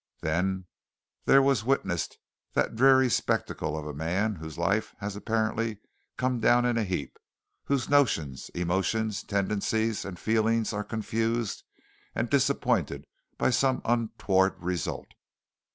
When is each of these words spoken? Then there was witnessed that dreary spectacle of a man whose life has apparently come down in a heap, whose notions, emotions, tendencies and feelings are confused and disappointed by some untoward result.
Then 0.23 0.65
there 1.25 1.43
was 1.43 1.63
witnessed 1.63 2.17
that 2.53 2.73
dreary 2.75 3.07
spectacle 3.07 3.77
of 3.77 3.85
a 3.85 3.93
man 3.93 4.33
whose 4.37 4.57
life 4.57 4.95
has 4.97 5.15
apparently 5.15 5.77
come 6.17 6.39
down 6.39 6.65
in 6.65 6.75
a 6.75 6.83
heap, 6.83 7.19
whose 7.65 7.87
notions, 7.87 8.49
emotions, 8.55 9.21
tendencies 9.21 10.03
and 10.03 10.17
feelings 10.17 10.73
are 10.73 10.83
confused 10.83 11.61
and 12.15 12.31
disappointed 12.31 13.05
by 13.37 13.51
some 13.51 13.79
untoward 13.85 14.55
result. 14.63 15.13